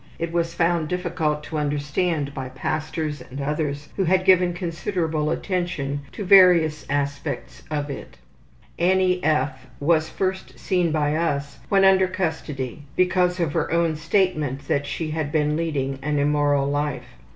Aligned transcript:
It 0.17 0.31
was 0.31 0.55
found 0.55 0.87
difficult 0.87 1.43
to 1.43 1.59
understand 1.59 2.33
by 2.33 2.49
pastors 2.49 3.21
and 3.21 3.39
others 3.39 3.89
who 3.97 4.05
had 4.05 4.25
given 4.25 4.51
considerable 4.51 5.29
attention 5.29 6.01
to 6.13 6.25
various 6.25 6.87
aspects 6.89 7.61
of 7.69 7.91
it. 7.91 8.17
Annie 8.79 9.23
F. 9.23 9.67
was 9.79 10.09
first 10.09 10.57
seen 10.57 10.91
by 10.91 11.15
us 11.15 11.59
when 11.69 11.85
under 11.85 12.07
custody 12.07 12.81
because 12.95 13.39
of 13.39 13.53
her 13.53 13.71
own 13.71 13.95
statement 13.95 14.67
that 14.67 14.87
she 14.87 15.11
had 15.11 15.31
been 15.31 15.55
leading 15.55 15.99
an 16.01 16.17
immoral 16.17 16.65
life. 16.67 17.19